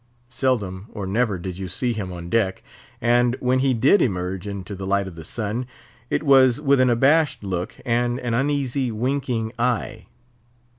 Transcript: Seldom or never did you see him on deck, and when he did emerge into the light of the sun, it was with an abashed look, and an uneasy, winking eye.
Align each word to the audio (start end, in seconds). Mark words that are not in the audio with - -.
Seldom 0.29 0.87
or 0.93 1.05
never 1.05 1.37
did 1.37 1.59
you 1.59 1.67
see 1.67 1.93
him 1.93 2.11
on 2.11 2.27
deck, 2.27 2.63
and 3.01 3.35
when 3.39 3.59
he 3.59 3.71
did 3.75 4.01
emerge 4.01 4.47
into 4.47 4.73
the 4.73 4.87
light 4.87 5.07
of 5.07 5.13
the 5.13 5.23
sun, 5.23 5.67
it 6.09 6.23
was 6.23 6.59
with 6.59 6.79
an 6.79 6.89
abashed 6.89 7.43
look, 7.43 7.75
and 7.85 8.17
an 8.19 8.33
uneasy, 8.33 8.91
winking 8.91 9.53
eye. 9.59 10.07